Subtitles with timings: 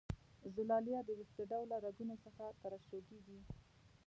[0.55, 3.39] زلالیه د وېښته ډوله رګونو څخه ترشح کیږي.